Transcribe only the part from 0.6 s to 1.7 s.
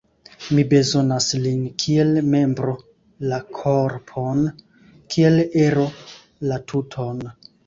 bezonas lin